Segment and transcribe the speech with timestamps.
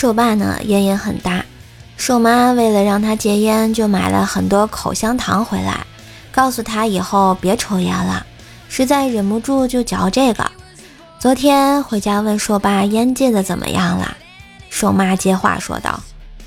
[0.00, 1.44] 瘦爸呢烟瘾很大，
[1.96, 5.84] 瘦妈为了让他戒烟，就买了很多口香糖回来，
[6.30, 8.24] 告诉他以后别抽烟了。
[8.68, 10.48] 实在忍不住就嚼这个。
[11.18, 14.16] 昨天回家问瘦爸烟戒的怎么样了，
[14.70, 15.98] 瘦妈接话说道：“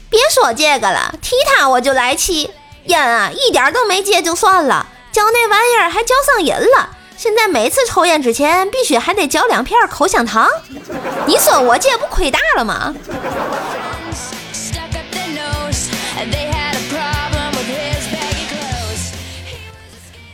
[0.09, 2.49] 别说这个了，提他我就来气。
[2.85, 6.89] 烟啊一点都没戒就算了，嚼那玩意儿还嚼上瘾了。
[7.21, 10.49] 现在每次抽烟之前必须还得嚼两片口香糖。
[11.27, 12.91] 你说我这不亏大了吗？”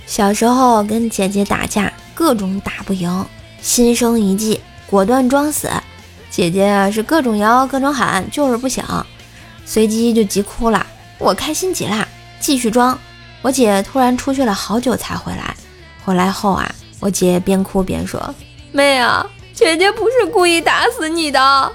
[0.08, 3.26] 小时候跟姐姐打架，各种打不赢，
[3.62, 5.70] 心生一计，果断装死。
[6.30, 9.06] 姐姐是各种摇各种喊，就是不响，
[9.66, 10.88] 随即就急哭了。
[11.18, 12.08] 我开心极了，
[12.40, 12.98] 继续装。
[13.42, 15.54] 我姐突然出去了好久才回来，
[16.06, 18.34] 回来后啊，我姐边哭边说
[18.72, 21.72] ：“妹啊，姐姐不是故意打死你的。”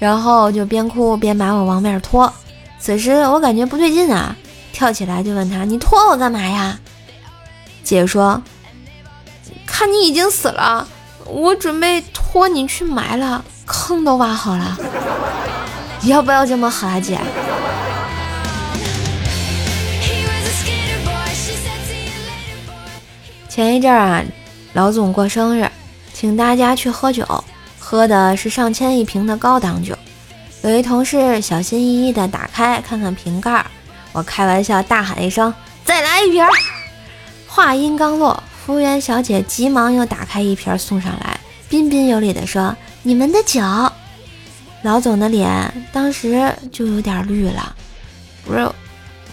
[0.00, 2.32] 然后就边哭边把我往外拖。
[2.78, 4.36] 此时我感觉不对劲啊，
[4.72, 6.78] 跳起来就问他：“你拖我干嘛呀？”
[7.84, 8.42] 姐说
[9.66, 10.88] ：“看你已经死了，
[11.26, 14.76] 我准备拖你去埋了，坑都挖好了。
[16.02, 17.18] 要不要这么狠啊，姐？”
[23.48, 24.20] 前一阵啊，
[24.74, 25.70] 老总过生日，
[26.12, 27.24] 请大家去喝酒，
[27.78, 29.96] 喝的是上千一瓶的高档酒。
[30.62, 33.64] 有一同事小心翼翼地打开看看瓶盖，
[34.12, 35.54] 我开玩笑大喊一声
[35.86, 36.44] ：“再来一瓶！”
[37.46, 43.60] 话音刚落，服务员小姐急忙又打开一瓶送上来，彬彬有礼地说：“你们的酒。”
[44.82, 47.76] 老总的脸当时就有点绿了。
[48.44, 48.68] 不是，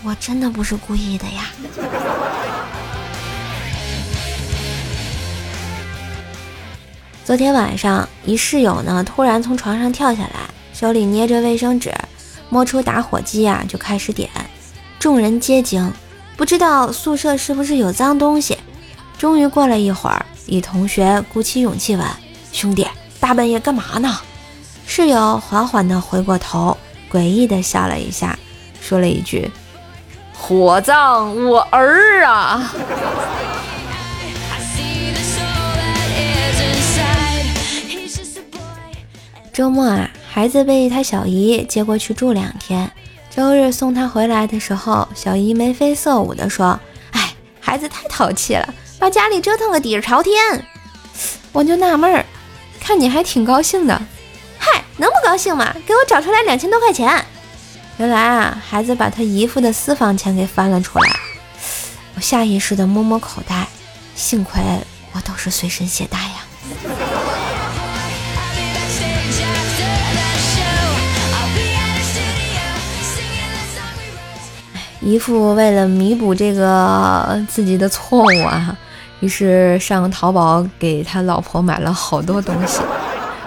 [0.04, 1.50] 我真的不是故意的呀。
[7.32, 11.90] 昨天晚上，一室友呢突然从床上跳下来，手里捏着卫生纸，
[12.50, 14.30] 摸出打火机啊就开始点，
[15.00, 15.94] 众人皆惊。
[16.36, 18.58] 不知道宿舍是不是有脏东西？
[19.18, 22.06] 终于过了一会儿，一同学鼓起勇气问
[22.52, 22.86] ：“兄弟，
[23.22, 24.14] 大半夜干嘛呢？”
[24.86, 26.76] 室友缓缓地回过头，
[27.10, 28.38] 诡异地笑了一下，
[28.82, 29.50] 说了一句
[30.38, 32.70] ：“火葬我儿啊！”
[39.62, 42.92] 周末啊，孩子被他小姨接过去住两天。
[43.30, 46.80] 周日送他回来的时候，小姨眉飞色舞地说
[47.14, 50.66] ：“哎，孩子太淘气了，把家里折腾个底儿朝天。”
[51.54, 52.26] 我就纳闷儿，
[52.80, 54.02] 看你还挺高兴的。
[54.58, 55.72] 嗨，能不高兴吗？
[55.86, 57.24] 给我找出来两千多块钱。
[57.98, 61.20] 原来啊，孩子把他姨父的私房钱给翻了出来。
[62.16, 63.68] 我下意识地摸摸口袋，
[64.16, 64.60] 幸亏
[65.12, 67.11] 我都是随身携带呀。
[75.02, 78.78] 姨父为了弥补这个自己的错误啊，
[79.20, 82.82] 于是上淘宝给他老婆买了好多东西。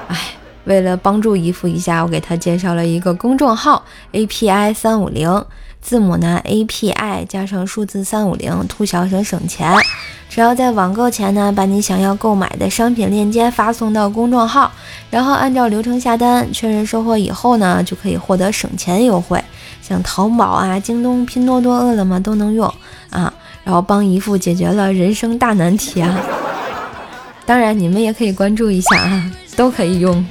[0.09, 0.19] 哎，
[0.65, 5.45] 为了帮助姨父一下，我给他介绍了一个公众号 API 三五零，
[5.85, 9.71] 字母呢 API 加上数字三五零，图小省省钱。
[10.31, 14.73] 只要在网购前呢，把你想要购买的商品链接发送到公众号，
[15.11, 19.45] 然后按照流程下单，确认收货以后呢，就可以获得省钱优惠。
[19.83, 22.67] 像淘宝啊、京东、拼多多、饿了么都能用
[23.11, 26.19] 啊，然后帮姨父解决了人生大难题啊！
[27.45, 30.27] 当然，你们也可以关注一下啊，都可以用。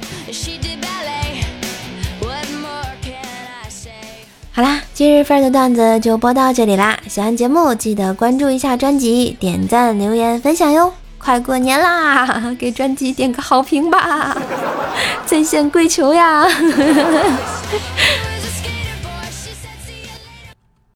[4.50, 6.96] 好啦，今日份的段子就播到这里啦！
[7.08, 10.92] 喜欢节目记得关注一下专辑，点赞、留言、分享哟！
[11.18, 12.24] 快过年啦，
[12.56, 14.36] 给专辑点个好评吧，
[15.26, 16.46] 在线跪求呀！